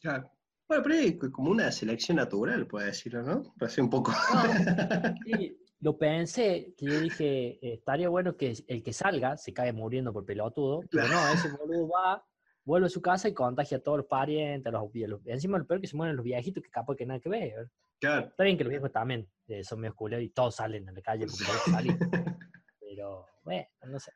Claro. 0.00 0.30
Bueno, 0.68 0.82
pero 0.84 0.94
es 0.96 1.16
como 1.32 1.50
una 1.50 1.70
selección 1.72 2.16
natural, 2.16 2.66
puede 2.66 2.86
decirlo, 2.86 3.22
¿no? 3.22 3.42
Para 3.58 3.70
ser 3.70 3.84
un 3.84 3.90
poco. 3.90 4.12
Sí, 5.24 5.56
lo 5.80 5.96
pensé, 5.98 6.74
que 6.76 6.86
yo 6.88 6.98
dije, 6.98 7.50
eh, 7.64 7.74
estaría 7.74 8.08
bueno 8.08 8.36
que 8.36 8.54
el 8.66 8.82
que 8.82 8.92
salga 8.92 9.36
se 9.36 9.52
cae 9.52 9.72
muriendo 9.72 10.12
por 10.12 10.24
pelotudo, 10.24 10.88
pero 10.90 11.08
no, 11.08 11.28
ese 11.28 11.48
boludo 11.48 11.88
va, 11.88 12.24
vuelve 12.64 12.86
a 12.86 12.90
su 12.90 13.00
casa 13.00 13.28
y 13.28 13.34
contagia 13.34 13.78
a 13.78 13.80
todos 13.80 13.98
los 13.98 14.06
parientes, 14.06 14.66
a 14.72 14.76
los, 14.78 14.90
los- 14.94 15.26
encima 15.26 15.58
lo 15.58 15.66
peor 15.66 15.80
que 15.80 15.86
se 15.86 15.96
mueren 15.96 16.16
los 16.16 16.24
viejitos 16.24 16.62
que 16.62 16.70
capaz 16.70 16.96
que 16.96 17.06
nada 17.06 17.20
que 17.20 17.28
ver. 17.28 17.70
Claro. 18.00 18.28
Está 18.28 18.44
bien 18.44 18.58
que 18.58 18.64
los 18.64 18.70
viejos 18.70 18.90
también 18.92 19.30
eh, 19.48 19.62
son 19.64 19.80
medio 19.80 19.94
culeros 19.94 20.24
y 20.24 20.30
todos 20.30 20.56
salen 20.56 20.88
a 20.88 20.92
la 20.92 21.02
calle 21.02 21.26
porque 21.26 21.44
que 21.44 21.70
salir, 21.70 21.92
pero 22.94 23.26
bueno, 23.42 23.66
no 23.86 23.98
sé. 23.98 24.12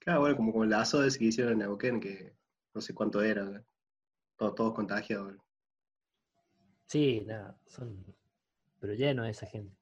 Claro, 0.00 0.20
bueno, 0.20 0.36
como, 0.36 0.50
como 0.52 0.64
el 0.64 0.70
lazo 0.70 1.04
ese 1.04 1.20
que 1.20 1.26
hicieron 1.26 1.52
en 1.52 1.58
Neuquén, 1.60 2.00
que 2.00 2.32
no 2.74 2.80
sé 2.80 2.92
cuánto 2.94 3.22
era, 3.22 3.44
¿no? 3.44 3.64
todos, 4.36 4.54
todos 4.56 4.74
contagiados. 4.74 5.36
Sí, 6.86 7.22
nada, 7.24 7.56
son, 7.66 8.04
pero 8.80 8.94
lleno 8.94 9.22
de 9.22 9.30
esa 9.30 9.46
gente. 9.46 9.76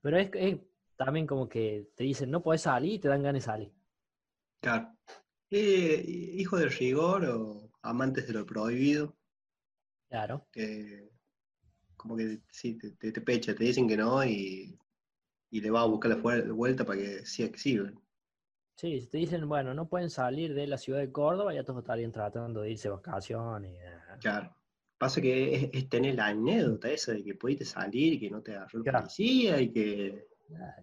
Pero 0.00 0.16
es, 0.16 0.30
es 0.34 0.60
también 0.96 1.26
como 1.26 1.48
que 1.48 1.90
te 1.96 2.04
dicen, 2.04 2.30
no 2.30 2.40
podés 2.40 2.62
salir 2.62 2.94
y 2.94 2.98
te 3.00 3.08
dan 3.08 3.22
ganas 3.22 3.42
de 3.42 3.46
salir. 3.46 3.72
Claro. 4.60 4.96
Eh, 5.50 6.04
hijo 6.06 6.56
de 6.56 6.68
rigor 6.68 7.24
o 7.24 7.72
amantes 7.82 8.28
de 8.28 8.34
lo 8.34 8.46
prohibido, 8.46 9.16
Claro. 10.08 10.46
que 10.52 11.10
como 11.96 12.16
que 12.16 12.40
sí, 12.50 12.78
te, 12.78 12.92
te, 12.92 13.10
te 13.10 13.20
pecha, 13.20 13.54
te 13.54 13.64
dicen 13.64 13.88
que 13.88 13.96
no 13.96 14.24
y, 14.24 14.78
y 15.50 15.60
le 15.60 15.70
va 15.70 15.82
a 15.82 15.86
buscar 15.86 16.10
la 16.12 16.52
vuelta 16.52 16.84
para 16.84 16.98
que 16.98 17.26
sí 17.26 17.42
exhiban. 17.42 18.00
Sí, 18.76 19.00
si 19.00 19.08
te 19.08 19.18
dicen, 19.18 19.46
bueno, 19.48 19.74
no 19.74 19.88
pueden 19.88 20.08
salir 20.08 20.54
de 20.54 20.66
la 20.66 20.78
ciudad 20.78 21.00
de 21.00 21.12
Córdoba, 21.12 21.52
ya 21.52 21.64
todos 21.64 21.80
estarían 21.80 22.12
tratando 22.12 22.62
de 22.62 22.70
irse 22.70 22.88
de 22.88 22.94
vacaciones. 22.94 23.76
Claro. 24.20 24.54
Pasa 24.96 25.20
que 25.20 25.54
es, 25.54 25.70
es 25.72 25.88
tener 25.88 26.14
la 26.14 26.26
anécdota 26.28 26.90
esa 26.90 27.12
de 27.12 27.24
que 27.24 27.34
pudiste 27.34 27.64
salir 27.64 28.14
y 28.14 28.20
que 28.20 28.30
no 28.30 28.42
te 28.42 28.52
agarró 28.54 28.82
Claro. 28.82 29.00
policía 29.00 29.60
y 29.60 29.70
que. 29.72 30.26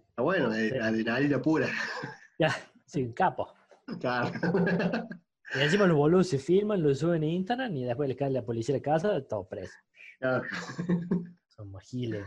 Está 0.08 0.22
bueno, 0.22 0.48
de, 0.50 0.70
Sí. 0.70 0.76
adrenalina 0.78 1.40
pura. 1.42 1.68
Ya, 2.38 2.54
sin 2.86 3.12
capo. 3.12 3.52
Claro. 4.00 4.30
Y 5.54 5.60
encima 5.62 5.86
los 5.86 5.96
boludos 5.96 6.28
se 6.28 6.38
filman, 6.38 6.82
lo 6.82 6.94
suben 6.94 7.22
a 7.22 7.26
Instagram 7.26 7.74
y 7.74 7.84
después 7.84 8.06
les 8.06 8.18
cae 8.18 8.28
la 8.28 8.44
policía 8.44 8.74
a 8.74 8.78
la 8.78 8.82
casa, 8.82 9.26
todos 9.26 9.46
presos. 9.46 9.74
Claro. 10.18 10.44
Son 11.48 11.74
giles. 11.80 12.22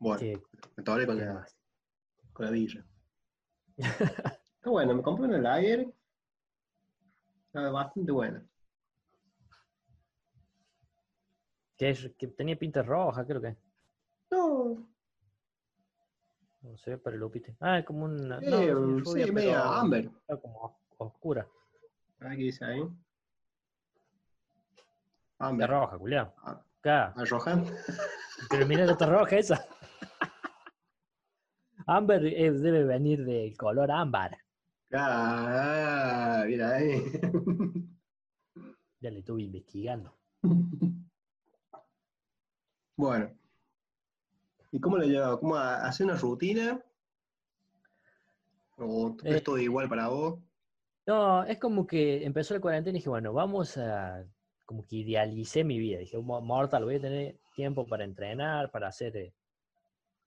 Bueno, 0.00 0.18
¿Qué, 0.18 0.42
me 0.76 0.82
tomaré 0.82 1.06
con 1.06 1.18
la, 1.18 1.34
más? 1.34 1.54
con 2.32 2.46
la 2.46 2.50
villa. 2.52 2.84
Está 3.76 4.70
bueno, 4.70 4.94
me 4.94 5.02
compré 5.02 5.26
una 5.26 5.38
lager. 5.38 5.86
Está 7.46 7.70
bastante 7.70 8.10
buena. 8.10 8.42
Que, 11.76 11.90
es- 11.90 12.12
que 12.18 12.28
tenía 12.28 12.58
pinta 12.58 12.82
roja, 12.82 13.24
creo 13.26 13.40
que. 13.42 13.56
No, 14.30 14.86
No 16.62 16.76
sé, 16.78 16.96
para 16.98 17.16
el 17.16 17.22
upite. 17.22 17.56
Ah, 17.60 17.78
es 17.78 17.84
como 17.84 18.04
una. 18.06 18.38
eh, 18.38 18.40
no, 18.50 18.60
es 18.98 19.04
sí, 19.04 19.10
rubia, 19.12 19.32
media 19.32 19.50
pero 19.62 19.62
amber. 19.72 20.04
está 20.06 20.36
como 20.38 20.60
os- 20.62 20.72
oscura. 20.98 21.46
A 22.20 22.24
ver 22.24 22.36
qué 22.38 22.42
dice 22.44 22.64
ahí. 22.64 22.80
Está 25.32 25.46
Amber. 25.46 25.70
roja, 25.70 25.98
culiao. 25.98 26.34
Ah, 26.42 26.62
Acá. 26.80 27.14
Pero 28.50 28.66
mira 28.66 28.86
la 28.86 28.92
está 28.92 29.04
roja 29.06 29.36
esa. 29.36 29.66
Amber 31.86 32.24
eh, 32.26 32.50
debe 32.52 32.84
venir 32.84 33.24
del 33.24 33.56
color 33.56 33.90
ámbar. 33.90 34.36
Ah, 34.92 36.44
mira 36.46 36.74
ahí. 36.76 37.02
Ya 39.00 39.10
le 39.10 39.20
estuve 39.20 39.42
investigando. 39.42 40.14
Bueno. 42.96 43.30
¿Y 44.72 44.80
cómo 44.80 44.98
lo 44.98 45.04
lleva? 45.04 45.38
¿Cómo 45.40 45.56
a- 45.56 45.86
hace 45.86 46.04
una 46.04 46.16
rutina? 46.16 46.80
¿O 48.76 49.16
Eh. 49.24 49.36
es 49.36 49.42
todo 49.44 49.58
igual 49.58 49.88
para 49.88 50.08
vos? 50.08 50.38
No, 51.06 51.44
es 51.44 51.58
como 51.58 51.86
que 51.86 52.24
empezó 52.24 52.54
la 52.54 52.60
cuarentena 52.60 52.96
y 52.96 53.00
dije, 53.00 53.08
bueno, 53.10 53.32
vamos 53.32 53.76
a. 53.78 54.24
Como 54.64 54.86
que 54.86 54.96
idealicé 54.96 55.64
mi 55.64 55.78
vida. 55.78 55.98
Dije, 55.98 56.16
"Mo- 56.18 56.40
mortal, 56.40 56.84
voy 56.84 56.96
a 56.96 57.00
tener 57.00 57.40
tiempo 57.56 57.86
para 57.86 58.04
entrenar, 58.04 58.70
para 58.70 58.88
hacer. 58.88 59.32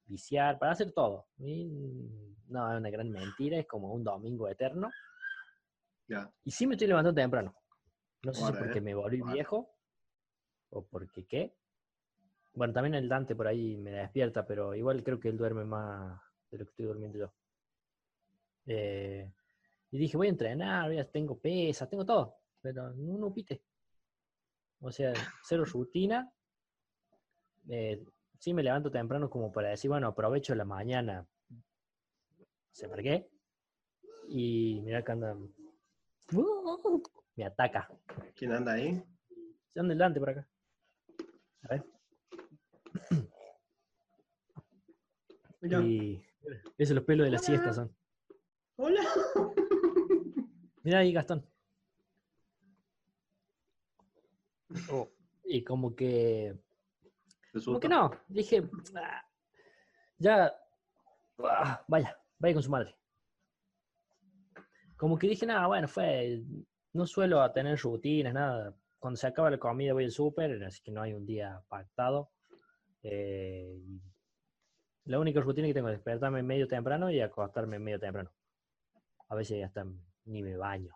Viciar, 0.06 0.58
para 0.58 0.72
hacer 0.72 0.92
todo. 0.92 1.26
Y, 1.38 1.64
no, 2.48 2.72
es 2.72 2.78
una 2.78 2.90
gran 2.90 3.10
mentira, 3.10 3.58
es 3.58 3.66
como 3.66 3.92
un 3.92 4.04
domingo 4.04 4.48
eterno. 4.48 4.90
Ya. 6.08 6.30
Y 6.44 6.50
sí 6.50 6.66
me 6.66 6.74
estoy 6.74 6.88
levantando 6.88 7.20
temprano. 7.20 7.54
No 8.22 8.32
sé 8.32 8.44
si 8.46 8.52
porque 8.52 8.80
me 8.80 8.94
volví 8.94 9.20
viejo 9.22 9.70
o 10.70 10.82
porque 10.86 11.26
qué. 11.26 11.54
Bueno, 12.54 12.72
también 12.72 12.94
el 12.94 13.08
Dante 13.08 13.34
por 13.34 13.46
ahí 13.46 13.76
me 13.76 13.90
despierta, 13.90 14.46
pero 14.46 14.74
igual 14.74 15.02
creo 15.02 15.18
que 15.18 15.28
él 15.28 15.36
duerme 15.36 15.64
más 15.64 16.20
de 16.50 16.58
lo 16.58 16.64
que 16.64 16.70
estoy 16.70 16.86
durmiendo 16.86 17.18
yo. 17.18 17.32
Eh, 18.66 19.30
y 19.90 19.98
dije, 19.98 20.16
voy 20.16 20.28
a 20.28 20.30
entrenar, 20.30 20.88
voy 20.88 20.98
a- 20.98 21.10
tengo 21.10 21.38
pesas, 21.38 21.88
tengo 21.88 22.04
todo, 22.06 22.36
pero 22.60 22.90
no, 22.94 23.18
no 23.18 23.32
pite. 23.32 23.62
O 24.80 24.90
sea, 24.90 25.12
cero 25.42 25.64
rutina. 25.64 26.30
Eh, 27.68 28.04
sí 28.44 28.52
me 28.52 28.62
levanto 28.62 28.90
temprano 28.90 29.30
como 29.30 29.50
para 29.50 29.70
decir, 29.70 29.88
bueno, 29.88 30.06
aprovecho 30.06 30.54
la 30.54 30.66
mañana. 30.66 31.26
¿Se 32.72 32.86
para 32.86 33.02
qué? 33.02 33.26
Y 34.28 34.82
mira 34.84 35.02
que 35.02 35.12
anda. 35.12 35.34
Me 37.36 37.46
ataca. 37.46 37.88
¿Quién 38.36 38.52
anda 38.52 38.74
ahí? 38.74 39.02
Se 39.72 39.80
anda 39.80 39.94
el 39.94 39.98
Dante 39.98 40.20
por 40.20 40.28
acá. 40.28 40.46
A 41.62 41.68
ver. 41.68 41.84
Mira. 45.62 45.80
Y 45.80 46.22
esos 46.76 46.96
los 46.96 47.04
pelos 47.04 47.24
de 47.24 47.30
la 47.30 47.38
siesta 47.38 47.72
son. 47.72 47.96
Hola. 48.76 49.00
Mira 50.82 50.98
ahí, 50.98 51.14
Gastón. 51.14 51.48
Y 55.44 55.64
como 55.64 55.96
que. 55.96 56.58
Como 57.62 57.80
que 57.80 57.88
no. 57.88 58.10
Dije. 58.28 58.62
"Ah, 58.96 59.24
ya. 60.18 60.54
ah, 61.44 61.84
vaya, 61.88 62.16
vaya 62.38 62.54
con 62.54 62.62
su 62.62 62.70
madre. 62.70 62.96
Como 64.96 65.18
que 65.18 65.28
dije, 65.28 65.46
nada, 65.46 65.66
bueno, 65.66 65.88
fue. 65.88 66.42
No 66.92 67.06
suelo 67.06 67.50
tener 67.52 67.78
rutinas, 67.78 68.32
nada. 68.32 68.74
Cuando 68.98 69.16
se 69.16 69.26
acaba 69.26 69.50
la 69.50 69.58
comida 69.58 69.92
voy 69.92 70.04
al 70.04 70.10
súper, 70.12 70.62
así 70.64 70.80
que 70.82 70.90
no 70.92 71.02
hay 71.02 71.12
un 71.12 71.26
día 71.26 71.62
pactado. 71.68 72.30
Eh, 73.02 73.78
la 75.04 75.18
única 75.18 75.40
rutina 75.40 75.66
que 75.66 75.74
tengo 75.74 75.88
es 75.88 75.96
despertarme 75.96 76.42
medio 76.42 76.66
temprano 76.66 77.10
y 77.10 77.20
acostarme 77.20 77.78
medio 77.78 77.98
temprano. 77.98 78.32
A 79.28 79.34
veces 79.34 79.62
hasta 79.64 79.84
ni 80.24 80.42
me 80.42 80.56
baño. 80.56 80.94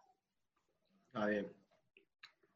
Ah, 1.12 1.26
bien. 1.26 1.52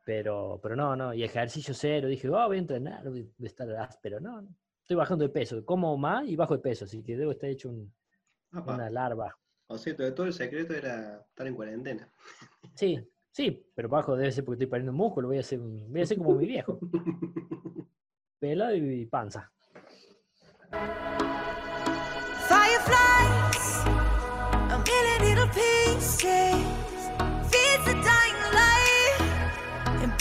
Pero, 0.04 0.58
pero 0.62 0.74
no, 0.74 0.96
no, 0.96 1.14
y 1.14 1.22
ejercicio 1.22 1.72
cero. 1.74 2.08
Dije, 2.08 2.28
oh, 2.28 2.46
voy 2.46 2.56
a 2.56 2.60
entrenar, 2.60 3.08
voy 3.08 3.30
a 3.40 3.46
estar 3.46 3.70
áspero. 3.76 4.18
No, 4.20 4.42
no. 4.42 4.48
Estoy 4.80 4.96
bajando 4.96 5.22
de 5.24 5.28
peso. 5.30 5.64
Como 5.64 5.96
más 5.96 6.26
y 6.26 6.34
bajo 6.36 6.56
de 6.56 6.62
peso, 6.62 6.84
así 6.86 7.02
que 7.04 7.16
debo 7.16 7.30
estar 7.32 7.48
hecho 7.48 7.68
un- 7.68 7.92
una 8.52 8.90
larva. 8.90 9.36
O 9.68 9.78
sea, 9.78 9.96
todo 9.96 10.12
todo 10.12 10.26
el 10.26 10.32
secreto 10.32 10.74
era 10.74 11.24
estar 11.28 11.46
en 11.46 11.54
cuarentena. 11.54 12.12
Sí, 12.74 12.98
sí, 13.30 13.64
pero 13.74 13.88
bajo 13.88 14.16
debe 14.16 14.32
ser 14.32 14.44
porque 14.44 14.56
estoy 14.64 14.70
perdiendo 14.70 14.92
músculo. 14.92 15.28
Voy 15.28 15.38
a 15.38 15.42
ser, 15.42 15.60
un- 15.60 15.90
voy 15.90 16.00
a 16.02 16.06
ser 16.06 16.18
como 16.18 16.34
mi 16.34 16.46
viejo. 16.46 16.78
Pelo 18.40 18.74
y 18.74 19.06
panza. 19.06 19.50
Fireflies, 22.48 23.84
a 24.68 24.78
million 24.84 25.20
little 25.24 25.46
pieces, 25.54 26.56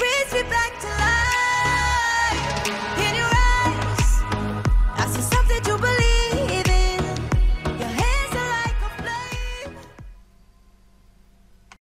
Brings 0.02 0.34
me 0.34 0.50
back. 0.50 0.81